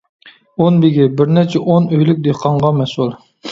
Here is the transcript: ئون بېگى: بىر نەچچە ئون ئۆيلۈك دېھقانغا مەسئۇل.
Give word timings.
ئون 0.63 0.79
بېگى: 0.85 1.05
بىر 1.19 1.29
نەچچە 1.37 1.63
ئون 1.67 1.87
ئۆيلۈك 1.93 2.25
دېھقانغا 2.31 2.75
مەسئۇل. 2.83 3.17